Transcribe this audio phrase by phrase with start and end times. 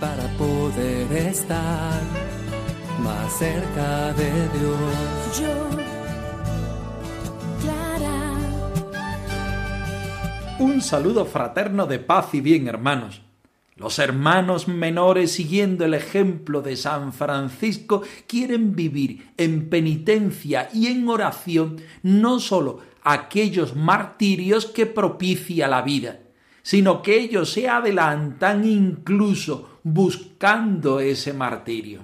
[0.00, 2.00] para poder estar
[3.02, 5.38] más cerca de Dios.
[5.38, 5.68] Yo,
[7.60, 8.32] Clara.
[10.58, 13.20] Un saludo fraterno de paz y bien, hermanos.
[13.76, 21.06] Los hermanos menores, siguiendo el ejemplo de San Francisco, quieren vivir en penitencia y en
[21.08, 26.20] oración no sólo aquellos martirios que propicia la vida,
[26.62, 32.00] sino que ellos se adelantan incluso buscando ese martirio.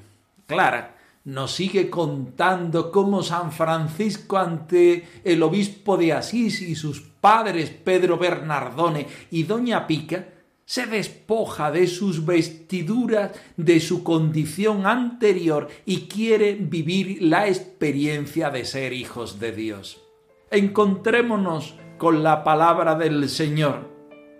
[0.46, 7.70] Clara nos sigue contando cómo San Francisco ante el obispo de Asís y sus padres
[7.70, 10.28] Pedro Bernardone y Doña Pica
[10.64, 18.64] se despoja de sus vestiduras, de su condición anterior y quiere vivir la experiencia de
[18.64, 20.07] ser hijos de Dios.
[20.50, 23.90] Encontrémonos con la palabra del Señor,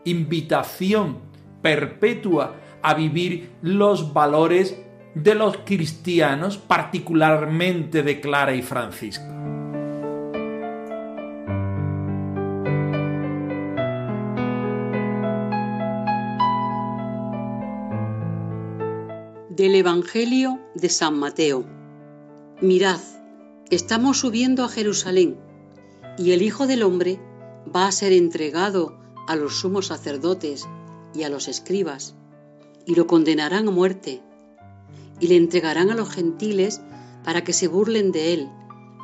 [0.04, 1.18] invitación
[1.60, 4.80] perpetua a vivir los valores
[5.14, 9.26] de los cristianos, particularmente de Clara y Francisco.
[19.50, 21.66] Del Evangelio de San Mateo.
[22.62, 23.00] Mirad,
[23.70, 25.47] estamos subiendo a Jerusalén,
[26.18, 27.20] y el Hijo del Hombre
[27.74, 30.66] va a ser entregado a los sumos sacerdotes
[31.14, 32.14] y a los escribas,
[32.86, 34.22] y lo condenarán a muerte,
[35.20, 36.80] y le entregarán a los gentiles
[37.24, 38.48] para que se burlen de él,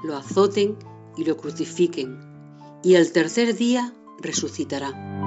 [0.03, 0.77] lo azoten
[1.17, 2.19] y lo crucifiquen,
[2.83, 5.24] y al tercer día resucitará.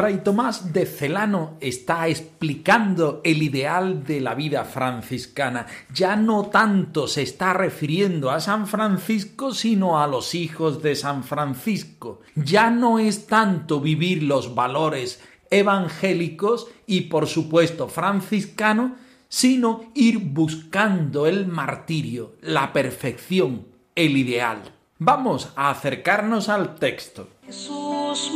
[0.00, 5.66] Fray Tomás de Celano está explicando el ideal de la vida franciscana.
[5.92, 11.22] Ya no tanto se está refiriendo a San Francisco, sino a los hijos de San
[11.22, 12.22] Francisco.
[12.34, 18.96] Ya no es tanto vivir los valores evangélicos y por supuesto franciscano,
[19.28, 24.62] sino ir buscando el martirio, la perfección, el ideal.
[24.98, 27.28] Vamos a acercarnos al texto.
[27.44, 28.32] Jesús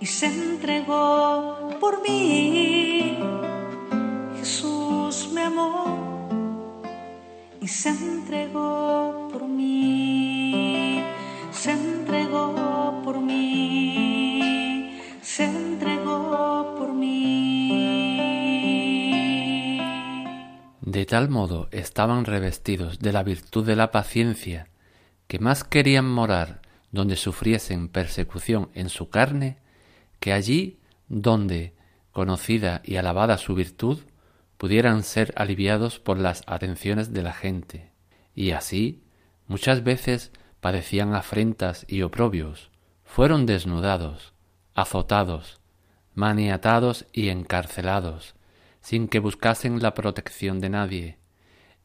[0.00, 3.18] y se entregó por mí.
[4.38, 6.30] Jesús me amó
[7.60, 11.04] y se entregó por mí.
[11.52, 14.98] Se entregó por mí.
[15.20, 17.70] Se entregó por mí.
[20.80, 24.68] De tal modo estaban revestidos de la virtud de la paciencia,
[25.26, 29.58] que más querían morar donde sufriesen persecución en su carne,
[30.20, 31.74] que allí donde,
[32.12, 33.98] conocida y alabada su virtud,
[34.56, 37.90] pudieran ser aliviados por las atenciones de la gente,
[38.34, 39.02] y así
[39.48, 42.70] muchas veces padecían afrentas y oprobios,
[43.02, 44.34] fueron desnudados,
[44.74, 45.60] azotados,
[46.14, 48.34] maniatados y encarcelados,
[48.80, 51.18] sin que buscasen la protección de nadie,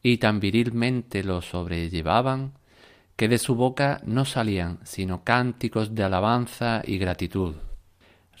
[0.02, 2.52] y tan virilmente lo sobrellevaban
[3.16, 7.56] que de su boca no salían sino cánticos de alabanza y gratitud.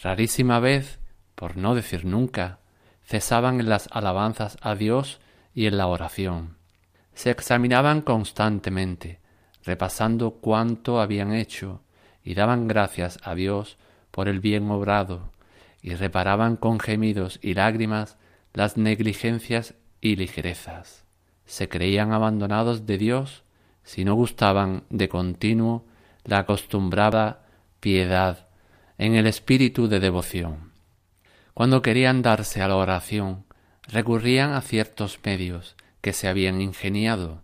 [0.02, 0.98] Rarísima vez,
[1.34, 2.58] por no decir nunca,
[3.04, 5.20] cesaban en las alabanzas a Dios
[5.54, 6.56] y en la oración.
[7.14, 9.20] Se examinaban constantemente,
[9.64, 11.80] repasando cuánto habían hecho,
[12.22, 13.78] y daban gracias a Dios
[14.10, 15.32] por el bien obrado,
[15.80, 18.18] y reparaban con gemidos y lágrimas
[18.52, 21.04] las negligencias y ligerezas.
[21.46, 23.44] Se creían abandonados de Dios
[23.84, 25.84] si no gustaban de continuo
[26.24, 27.46] la acostumbrada
[27.78, 28.45] piedad
[28.98, 30.72] en el espíritu de devoción.
[31.54, 33.44] Cuando querían darse a la oración,
[33.88, 37.42] recurrían a ciertos medios que se habían ingeniado.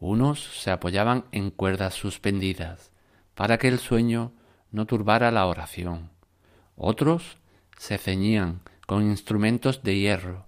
[0.00, 2.92] Unos se apoyaban en cuerdas suspendidas,
[3.34, 4.32] para que el sueño
[4.70, 6.10] no turbara la oración.
[6.76, 7.38] Otros
[7.78, 10.46] se ceñían con instrumentos de hierro.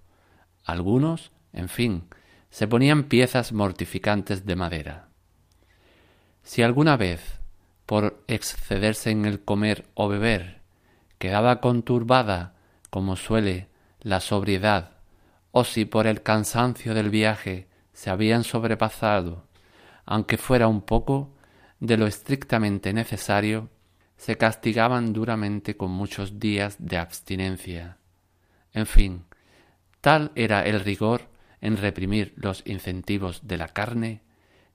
[0.63, 2.07] Algunos, en fin,
[2.49, 5.09] se ponían piezas mortificantes de madera.
[6.43, 7.38] Si alguna vez
[7.89, 10.61] por excederse en el comer o beber,
[11.17, 12.53] quedaba conturbada
[12.91, 13.67] como suele
[13.99, 14.91] la sobriedad,
[15.49, 19.47] o si por el cansancio del viaje se habían sobrepasado,
[20.05, 21.35] aunque fuera un poco,
[21.79, 23.71] de lo estrictamente necesario,
[24.17, 27.97] se castigaban duramente con muchos días de abstinencia.
[28.71, 29.25] En fin,
[29.99, 31.23] tal era el rigor
[31.59, 34.21] en reprimir los incentivos de la carne,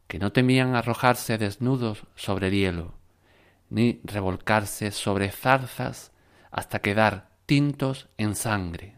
[0.08, 3.03] que no temían arrojarse desnudos sobre el hielo,
[3.70, 6.12] ni revolcarse sobre zarzas
[6.50, 8.96] hasta quedar tintos en sangre.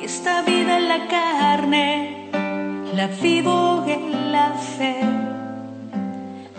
[0.00, 2.30] Y esta vida en la carne
[2.94, 5.00] la vivo en la fe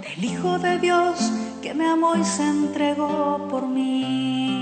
[0.01, 1.31] del Hijo de Dios
[1.62, 4.56] que me amó y se entregó por mí.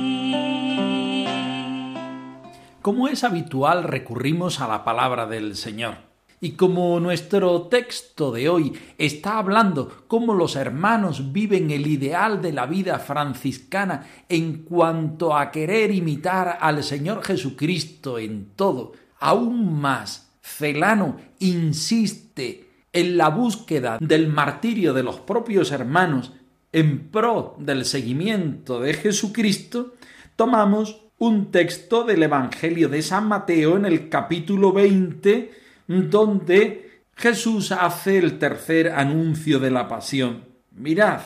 [2.81, 6.12] Como es habitual, recurrimos a la palabra del Señor.
[6.43, 12.51] Y como nuestro texto de hoy está hablando cómo los hermanos viven el ideal de
[12.51, 18.91] la vida franciscana en cuanto a querer imitar al Señor Jesucristo en todo,
[19.21, 26.33] aún más, Celano insiste en la búsqueda del martirio de los propios hermanos
[26.73, 29.93] en pro del seguimiento de Jesucristo,
[30.35, 38.17] tomamos un texto del Evangelio de San Mateo en el capítulo 20, donde Jesús hace
[38.17, 40.45] el tercer anuncio de la pasión.
[40.71, 41.21] Mirad,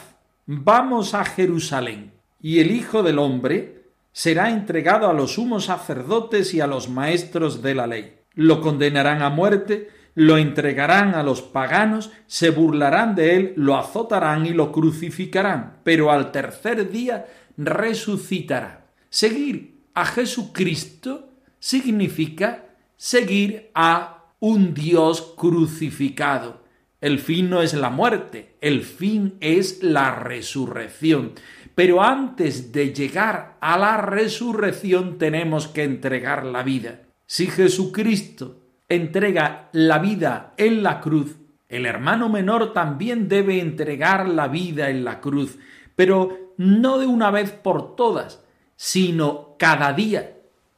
[0.45, 2.11] vamos a Jerusalén,
[2.41, 7.61] y el Hijo del Hombre será entregado a los sumos sacerdotes y a los maestros
[7.61, 8.15] de la ley.
[8.33, 14.47] Lo condenarán a muerte, lo entregarán a los paganos, se burlarán de él, lo azotarán
[14.47, 17.27] y lo crucificarán, pero al tercer día
[17.57, 18.87] resucitará.
[19.09, 21.29] Seguir a Jesucristo
[21.59, 22.65] significa
[22.95, 26.63] seguir a un Dios crucificado.
[26.99, 31.33] El fin no es la muerte, el fin es la resurrección.
[31.75, 37.01] Pero antes de llegar a la resurrección tenemos que entregar la vida.
[37.27, 41.35] Si Jesucristo entrega la vida en la cruz,
[41.69, 45.59] el hermano menor también debe entregar la vida en la cruz,
[45.95, 48.43] pero no de una vez por todas,
[48.75, 50.37] sino cada día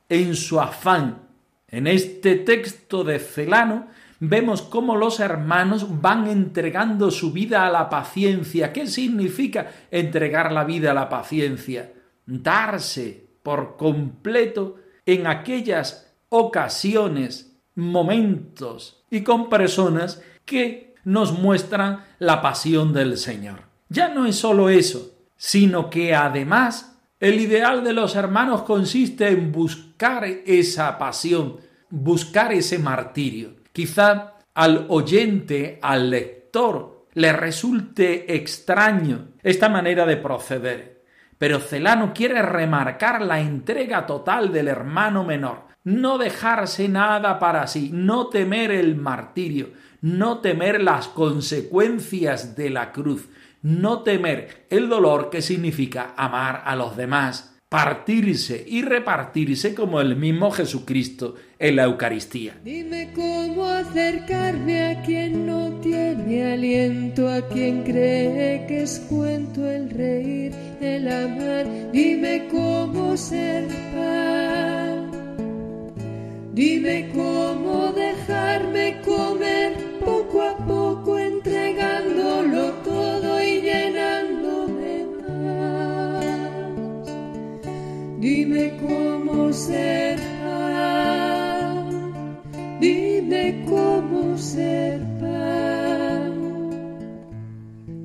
[0.09, 1.28] en su afán.
[1.71, 3.87] En este texto de Celano
[4.19, 8.73] vemos cómo los hermanos van entregando su vida a la paciencia.
[8.73, 11.93] ¿Qué significa entregar la vida a la paciencia?
[12.25, 22.93] Darse por completo en aquellas ocasiones, momentos y con personas que nos muestran la pasión
[22.93, 23.61] del Señor.
[23.89, 29.51] Ya no es solo eso, sino que además el ideal de los hermanos consiste en
[29.51, 31.57] buscar esa pasión,
[31.89, 33.55] buscar ese martirio.
[33.73, 41.03] Quizá al oyente, al lector, le resulte extraño esta manera de proceder.
[41.37, 47.89] Pero Celano quiere remarcar la entrega total del hermano menor, no dejarse nada para sí,
[47.93, 49.71] no temer el martirio,
[50.01, 53.27] no temer las consecuencias de la cruz,
[53.61, 60.15] no temer el dolor que significa amar a los demás, partirse y repartirse como el
[60.15, 62.57] mismo Jesucristo en la Eucaristía.
[62.63, 69.89] Dime cómo acercarme a quien no tiene aliento, a quien cree que es cuento el
[69.89, 70.51] reír,
[70.81, 71.91] el amar.
[71.91, 75.11] Dime cómo ser pan.
[76.53, 79.28] Dime cómo dejarme comer
[88.59, 91.87] Dime cómo ser pan,
[92.81, 96.33] dime cómo ser pan,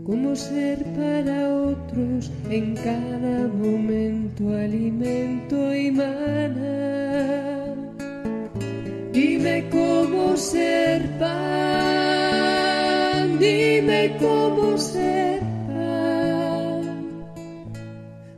[0.06, 7.74] cómo ser para otros en cada momento alimento y maná.
[9.12, 12.20] Dime cómo ser pan,
[13.40, 15.53] dime cómo ser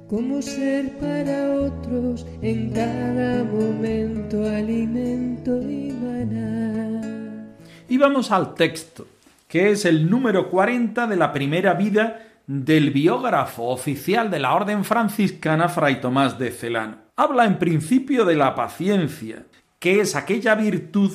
[0.08, 7.52] cómo ser para otros en cada momento alimento y maná.
[7.88, 9.06] Y vamos al texto,
[9.48, 14.84] que es el número 40 de la primera vida del biógrafo oficial de la Orden
[14.84, 16.98] franciscana Fray Tomás de Celano.
[17.16, 19.46] Habla en principio de la paciencia,
[19.80, 21.12] que es aquella virtud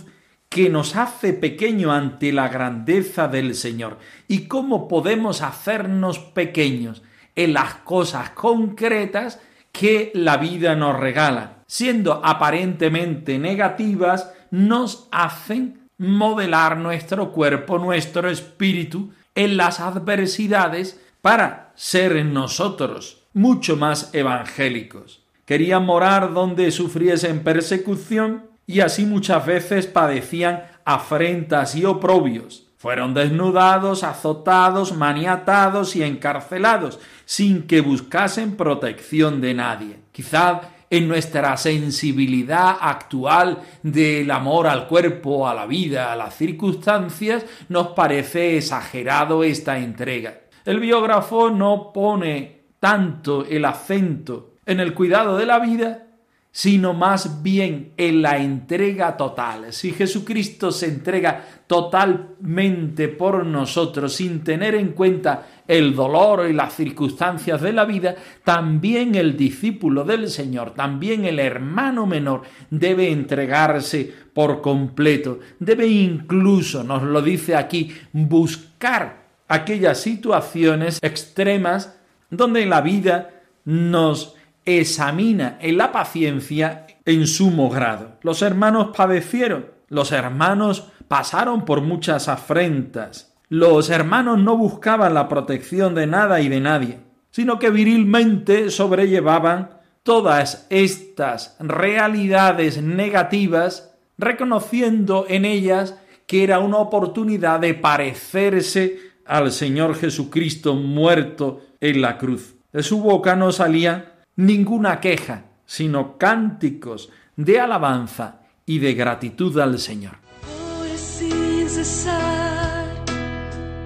[0.49, 7.03] que nos hace pequeño ante la grandeza del Señor y cómo podemos hacernos pequeños
[7.35, 9.39] en las cosas concretas
[9.71, 11.63] que la vida nos regala.
[11.67, 22.25] Siendo aparentemente negativas, nos hacen modelar nuestro cuerpo, nuestro espíritu en las adversidades para ser
[22.25, 25.21] nosotros mucho más evangélicos
[25.51, 32.70] querían morar donde sufriesen persecución y así muchas veces padecían afrentas y oprobios.
[32.81, 39.99] Fueron desnudados, azotados, maniatados y encarcelados, sin que buscasen protección de nadie.
[40.11, 47.45] Quizá en nuestra sensibilidad actual del amor al cuerpo, a la vida, a las circunstancias,
[47.69, 50.39] nos parece exagerado esta entrega.
[50.65, 56.07] El biógrafo no pone tanto el acento en el cuidado de la vida,
[56.51, 59.71] sino más bien en la entrega total.
[59.71, 66.75] Si Jesucristo se entrega totalmente por nosotros sin tener en cuenta el dolor y las
[66.75, 74.11] circunstancias de la vida, también el discípulo del Señor, también el hermano menor debe entregarse
[74.33, 81.97] por completo, debe incluso, nos lo dice aquí, buscar aquellas situaciones extremas
[82.29, 83.29] donde la vida
[83.63, 88.17] nos examina en la paciencia en sumo grado.
[88.21, 93.33] Los hermanos padecieron, los hermanos pasaron por muchas afrentas.
[93.49, 96.99] Los hermanos no buscaban la protección de nada y de nadie,
[97.31, 107.59] sino que virilmente sobrellevaban todas estas realidades negativas, reconociendo en ellas que era una oportunidad
[107.59, 112.55] de parecerse al Señor Jesucristo muerto en la cruz.
[112.71, 119.79] De su boca no salían ninguna queja, sino cánticos de alabanza y de gratitud al
[119.79, 120.13] Señor.
[120.41, 122.85] Por sin cesar,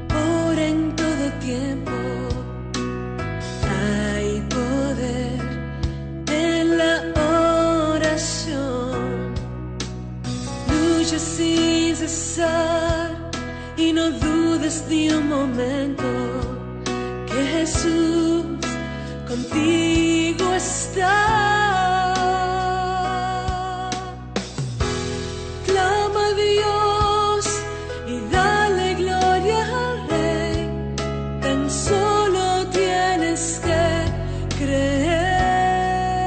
[0.07, 1.91] por en todo tiempo,
[3.69, 5.39] hay poder
[6.31, 7.03] en la
[7.93, 9.33] oración.
[10.69, 13.31] Lucha sin cesar
[13.77, 16.03] y no dudes ni un momento
[17.27, 18.64] que Jesús
[19.36, 21.12] contigo está.
[25.65, 27.63] Clama a Dios
[28.08, 30.70] y dale gloria al Rey.
[31.42, 36.25] Tan solo tienes que creer.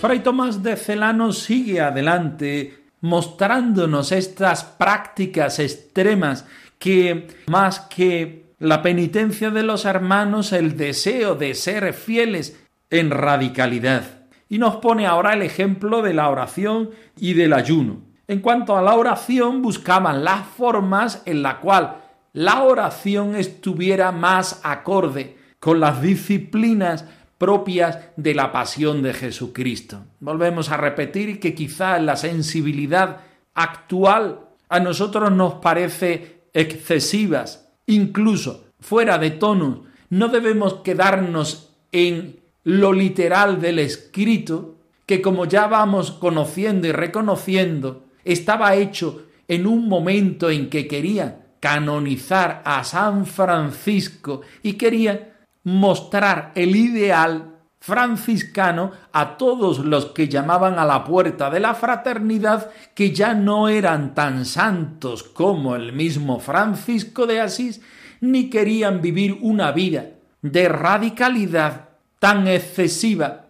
[0.00, 6.44] Fray Tomás de Celano sigue adelante mostrándonos estas prácticas extremas
[6.78, 14.26] que más que la penitencia de los hermanos, el deseo de ser fieles en radicalidad.
[14.48, 18.02] Y nos pone ahora el ejemplo de la oración y del ayuno.
[18.28, 21.96] En cuanto a la oración, buscaban las formas en la cual
[22.34, 27.06] la oración estuviera más acorde con las disciplinas
[27.38, 30.04] propias de la pasión de Jesucristo.
[30.20, 33.22] Volvemos a repetir que quizá la sensibilidad
[33.54, 39.84] actual a nosotros nos parece excesivas, incluso fuera de tono.
[40.08, 48.04] No debemos quedarnos en lo literal del escrito, que como ya vamos conociendo y reconociendo,
[48.24, 56.52] estaba hecho en un momento en que quería canonizar a San Francisco y quería mostrar
[56.54, 63.10] el ideal franciscano a todos los que llamaban a la puerta de la fraternidad que
[63.10, 67.80] ya no eran tan santos como el mismo Francisco de Asís,
[68.20, 70.10] ni querían vivir una vida
[70.42, 73.46] de radicalidad tan excesiva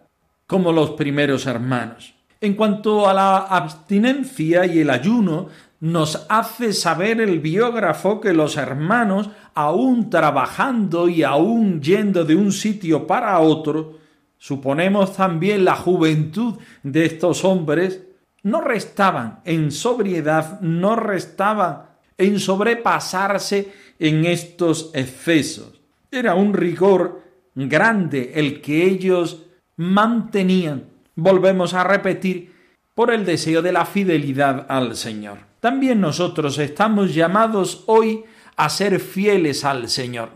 [0.47, 2.13] como los primeros hermanos.
[2.39, 5.49] En cuanto a la abstinencia y el ayuno,
[5.81, 12.51] nos hace saber el biógrafo que los hermanos, aún trabajando y aún yendo de un
[12.51, 14.00] sitio para otro,
[14.41, 18.01] suponemos también la juventud de estos hombres,
[18.41, 21.83] no restaban en sobriedad, no restaban
[22.17, 25.79] en sobrepasarse en estos excesos.
[26.09, 27.21] Era un rigor
[27.53, 29.43] grande el que ellos
[29.77, 32.51] mantenían, volvemos a repetir,
[32.95, 35.37] por el deseo de la fidelidad al Señor.
[35.59, 38.23] También nosotros estamos llamados hoy
[38.55, 40.29] a ser fieles al Señor,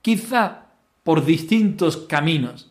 [0.00, 0.68] quizá
[1.04, 2.69] por distintos caminos,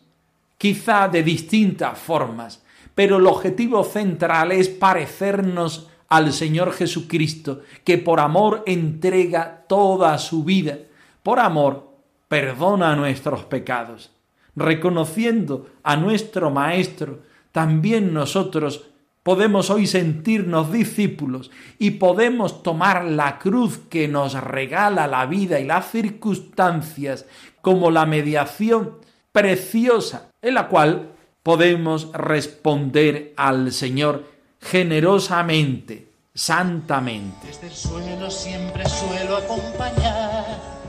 [0.60, 2.62] quizá de distintas formas,
[2.94, 10.44] pero el objetivo central es parecernos al Señor Jesucristo, que por amor entrega toda su
[10.44, 10.76] vida,
[11.22, 11.94] por amor
[12.28, 14.10] perdona nuestros pecados.
[14.54, 17.20] Reconociendo a nuestro Maestro,
[17.52, 18.90] también nosotros
[19.22, 25.64] podemos hoy sentirnos discípulos y podemos tomar la cruz que nos regala la vida y
[25.64, 27.24] las circunstancias
[27.62, 28.98] como la mediación
[29.32, 34.24] preciosa en la cual podemos responder al Señor
[34.60, 37.46] generosamente, santamente.
[37.46, 40.80] Desde el suelo siempre suelo acompañar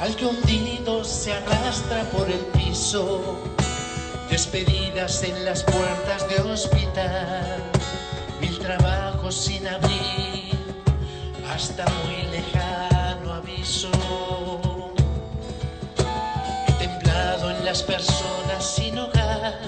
[0.00, 3.42] al que hundido se arrastra por el piso,
[4.30, 7.62] despedidas en las puertas de hospital,
[8.40, 10.54] mil trabajos sin abrir,
[11.50, 13.90] hasta muy lejano aviso.
[17.66, 19.58] Las personas sin hogar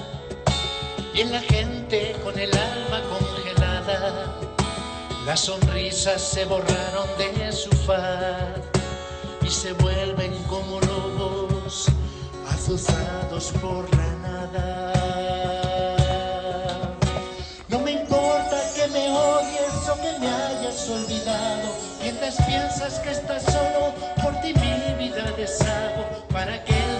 [1.13, 4.37] y en la gente con el alma congelada.
[5.25, 8.55] Las sonrisas se borraron de su faz
[9.41, 11.87] y se vuelven como lobos
[12.49, 14.93] azuzados por la nada.
[17.67, 23.43] No me importa que me odies o que me hayas olvidado, mientras piensas que estás
[23.43, 26.98] solo, por ti mi vida deshago para que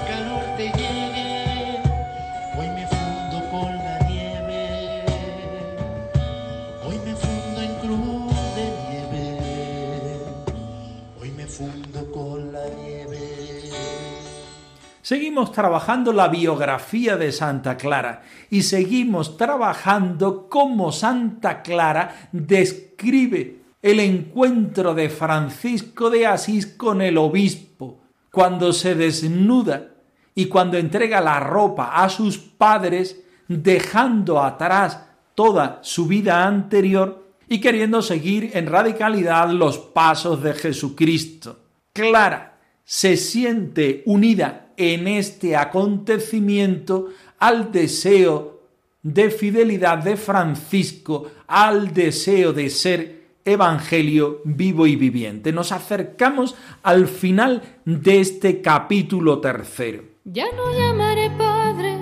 [15.09, 24.01] Seguimos trabajando la biografía de Santa Clara y seguimos trabajando cómo Santa Clara describe el
[24.01, 28.01] encuentro de Francisco de Asís con el obispo,
[28.31, 29.95] cuando se desnuda
[30.35, 37.59] y cuando entrega la ropa a sus padres, dejando atrás toda su vida anterior y
[37.59, 41.57] queriendo seguir en radicalidad los pasos de Jesucristo.
[41.93, 48.61] Clara se siente unida en este acontecimiento al deseo
[49.03, 55.51] de fidelidad de Francisco, al deseo de ser evangelio vivo y viviente.
[55.51, 60.03] Nos acercamos al final de este capítulo tercero.
[60.23, 61.97] Ya no llamaré Padre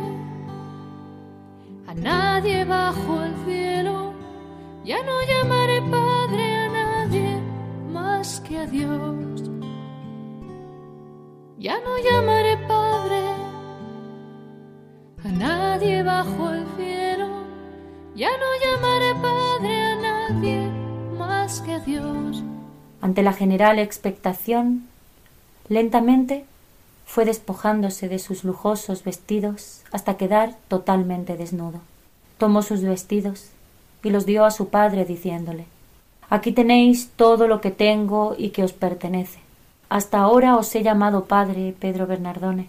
[1.88, 4.14] a nadie bajo el cielo.
[4.86, 7.42] Ya no llamaré Padre a nadie
[7.92, 9.57] más que a Dios.
[11.60, 13.20] Ya no llamaré Padre
[15.24, 17.28] a nadie bajo el cielo.
[18.16, 20.70] Ya no llamaré Padre a nadie
[21.18, 22.44] más que a Dios.
[23.02, 24.88] Ante la general expectación,
[25.68, 26.46] lentamente
[27.08, 31.80] fue despojándose de sus lujosos vestidos hasta quedar totalmente desnudo.
[32.38, 33.50] Tomó sus vestidos
[34.04, 35.66] y los dio a su padre diciéndole
[36.30, 39.47] Aquí tenéis todo lo que tengo y que os pertenece.
[39.90, 42.68] Hasta ahora os he llamado Padre, Pedro Bernardone.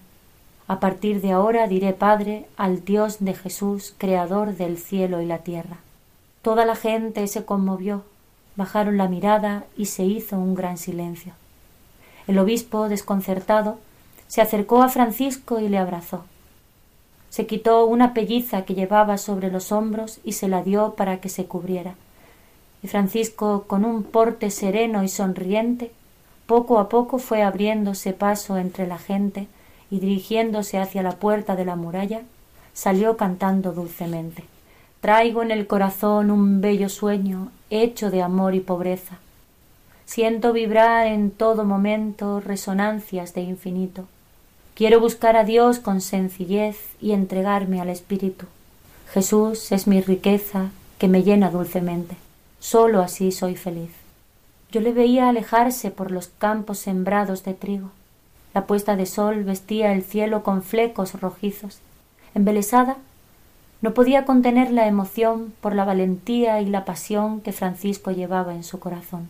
[0.68, 5.38] A partir de ahora diré Padre al Dios de Jesús, Creador del cielo y la
[5.38, 5.78] tierra.
[6.42, 8.04] Toda la gente se conmovió,
[8.54, 11.32] bajaron la mirada y se hizo un gran silencio.
[12.28, 13.78] El obispo, desconcertado,
[14.28, 16.24] se acercó a Francisco y le abrazó.
[17.30, 21.28] Se quitó una pelliza que llevaba sobre los hombros y se la dio para que
[21.28, 21.94] se cubriera.
[22.82, 25.90] Y Francisco, con un porte sereno y sonriente,
[26.48, 29.48] poco a poco fue abriéndose paso entre la gente
[29.90, 32.22] y dirigiéndose hacia la puerta de la muralla,
[32.72, 34.44] salió cantando dulcemente.
[35.02, 39.18] Traigo en el corazón un bello sueño hecho de amor y pobreza.
[40.06, 44.06] Siento vibrar en todo momento resonancias de infinito.
[44.74, 48.46] Quiero buscar a Dios con sencillez y entregarme al Espíritu.
[49.12, 52.16] Jesús es mi riqueza que me llena dulcemente.
[52.58, 54.07] Sólo así soy feliz.
[54.70, 57.90] Yo le veía alejarse por los campos sembrados de trigo.
[58.54, 61.78] La puesta de sol vestía el cielo con flecos rojizos.
[62.34, 62.96] Embelesada,
[63.80, 68.64] no podía contener la emoción por la valentía y la pasión que Francisco llevaba en
[68.64, 69.28] su corazón.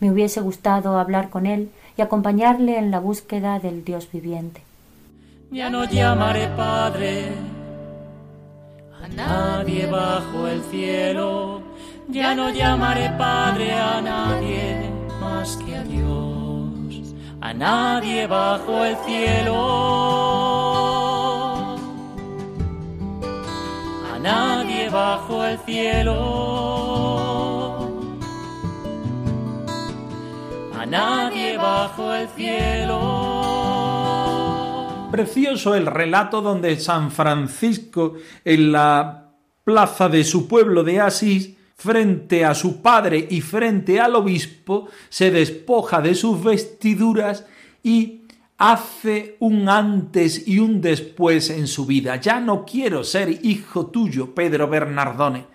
[0.00, 4.62] Me hubiese gustado hablar con él y acompañarle en la búsqueda del Dios viviente.
[5.50, 7.28] Ya no llamaré Padre
[9.02, 11.62] a nadie bajo el cielo,
[12.12, 19.56] ya no llamaré Padre a nadie más que a Dios, a nadie bajo el cielo,
[24.12, 26.18] a nadie bajo el cielo,
[30.78, 33.28] a nadie bajo el cielo.
[35.12, 39.32] Precioso el relato donde San Francisco en la
[39.64, 45.30] plaza de su pueblo de Asís frente a su padre y frente al obispo, se
[45.30, 47.46] despoja de sus vestiduras
[47.82, 48.24] y
[48.58, 52.16] hace un antes y un después en su vida.
[52.16, 55.46] Ya no quiero ser hijo tuyo, Pedro Bernardone.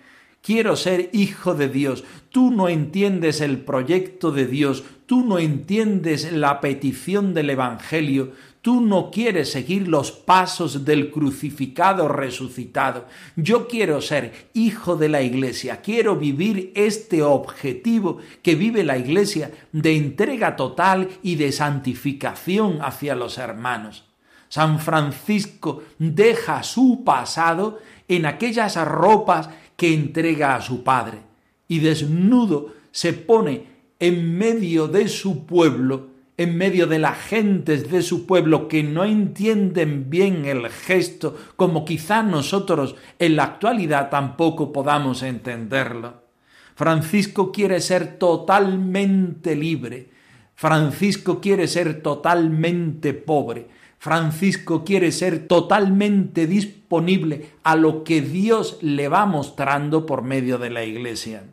[0.42, 2.02] Quiero ser hijo de Dios.
[2.30, 8.32] Tú no entiendes el proyecto de Dios, tú no entiendes la petición del Evangelio,
[8.66, 13.06] tú no quieres seguir los pasos del crucificado resucitado.
[13.36, 19.52] Yo quiero ser hijo de la iglesia, quiero vivir este objetivo que vive la iglesia
[19.70, 24.02] de entrega total y de santificación hacia los hermanos.
[24.48, 31.20] San Francisco deja su pasado en aquellas ropas que entrega a su padre
[31.68, 33.64] y desnudo se pone
[34.00, 39.04] en medio de su pueblo en medio de las gentes de su pueblo que no
[39.04, 46.26] entienden bien el gesto, como quizá nosotros en la actualidad tampoco podamos entenderlo.
[46.74, 50.10] Francisco quiere ser totalmente libre.
[50.54, 53.68] Francisco quiere ser totalmente pobre.
[53.98, 60.70] Francisco quiere ser totalmente disponible a lo que Dios le va mostrando por medio de
[60.70, 61.44] la Iglesia.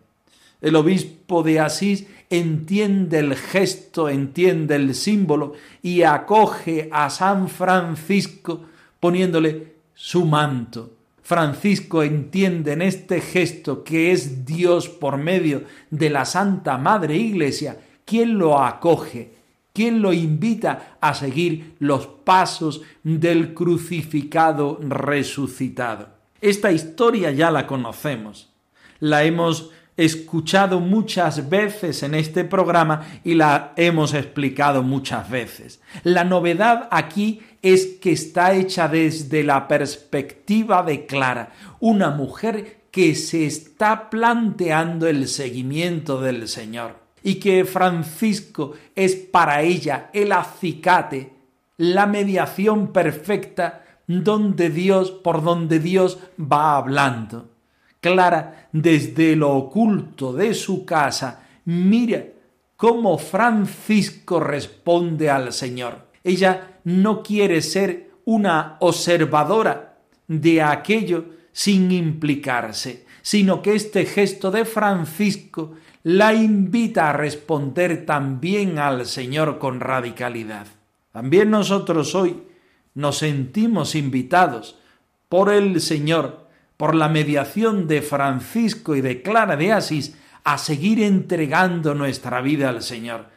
[0.62, 2.06] El obispo de Asís
[2.40, 8.62] entiende el gesto, entiende el símbolo y acoge a San Francisco
[9.00, 10.94] poniéndole su manto.
[11.22, 17.78] Francisco entiende en este gesto que es Dios por medio de la Santa Madre Iglesia
[18.04, 19.36] quien lo acoge,
[19.72, 26.10] quien lo invita a seguir los pasos del crucificado resucitado.
[26.42, 28.50] Esta historia ya la conocemos,
[29.00, 35.82] la hemos escuchado muchas veces en este programa y la hemos explicado muchas veces.
[36.04, 43.16] La novedad aquí es que está hecha desde la perspectiva de Clara, una mujer que
[43.16, 51.34] se está planteando el seguimiento del Señor y que Francisco es para ella el acicate,
[51.78, 57.53] la mediación perfecta donde Dios por donde Dios va hablando.
[58.04, 62.26] Clara, desde lo oculto de su casa, mira
[62.76, 66.00] cómo Francisco responde al Señor.
[66.22, 74.66] Ella no quiere ser una observadora de aquello sin implicarse, sino que este gesto de
[74.66, 80.68] Francisco la invita a responder también al Señor con radicalidad.
[81.14, 82.44] También nosotros hoy
[82.96, 84.78] nos sentimos invitados
[85.30, 86.43] por el Señor
[86.84, 92.68] por la mediación de Francisco y de Clara de Asís, a seguir entregando nuestra vida
[92.68, 93.28] al Señor,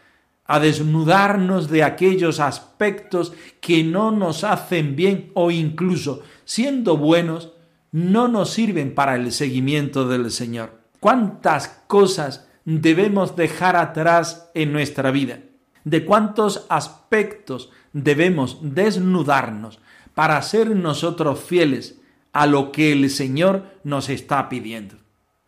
[0.47, 7.53] a desnudarnos de aquellos aspectos que no nos hacen bien o incluso, siendo buenos,
[7.93, 10.81] no nos sirven para el seguimiento del Señor.
[10.99, 15.39] ¿Cuántas cosas debemos dejar atrás en nuestra vida?
[15.85, 19.79] ¿De cuántos aspectos debemos desnudarnos
[20.15, 22.01] para ser nosotros fieles
[22.37, 24.97] a lo que el Señor nos está pidiendo.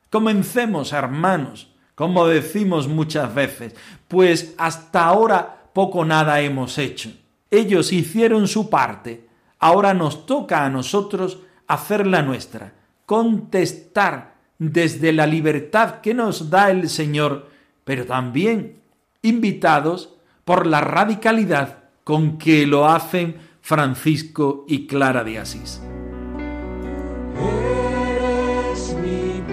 [0.08, 3.74] Comencemos, hermanos, como decimos muchas veces,
[4.08, 7.12] pues hasta ahora poco nada hemos hecho.
[7.50, 12.72] Ellos hicieron su parte, ahora nos toca a nosotros hacer la nuestra,
[13.04, 17.50] contestar desde la libertad que nos da el Señor,
[17.84, 18.80] pero también
[19.20, 20.14] invitados
[20.46, 25.82] por la radicalidad con que lo hacen Francisco y Clara de Asís.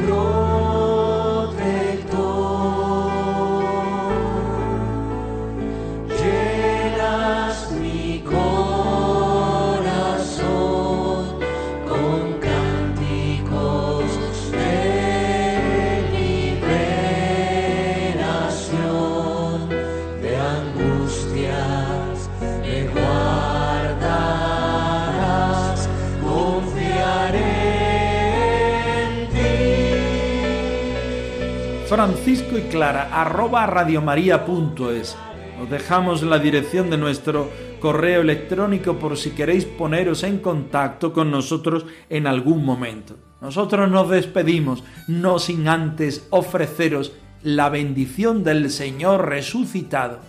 [0.06, 0.45] gloria.
[31.96, 35.16] Francisco y Clara, arroba radiomaria.es.
[35.62, 41.32] Os dejamos la dirección de nuestro correo electrónico por si queréis poneros en contacto con
[41.32, 43.16] nosotros en algún momento.
[43.40, 50.20] Nosotros nos despedimos, no sin antes ofreceros la bendición del Señor resucitado,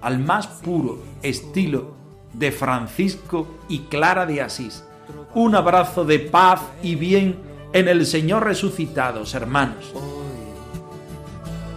[0.00, 1.96] al más puro estilo
[2.32, 4.86] de Francisco y Clara de Asís.
[5.34, 7.36] Un abrazo de paz y bien
[7.74, 9.92] en el Señor resucitados, hermanos